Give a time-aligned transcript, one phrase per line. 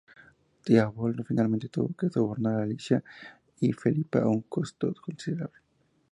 [0.65, 3.03] Teobaldo finalmente tuvo que sobornar a Alicia
[3.59, 5.59] y Felipa a un costo considerable.